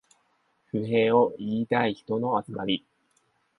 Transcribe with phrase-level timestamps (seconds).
[0.71, 2.83] 不平を言いたい人の集まり